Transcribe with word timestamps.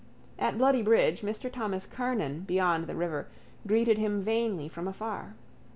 At 0.39 0.57
Bloody 0.57 0.81
bridge 0.81 1.21
Mr 1.21 1.51
Thomas 1.51 1.85
Kernan 1.85 2.39
beyond 2.39 2.87
the 2.87 2.95
river 2.95 3.27
greeted 3.67 3.99
him 3.99 4.23
vainly 4.23 4.67
from 4.67 4.87
afar. 4.87 5.35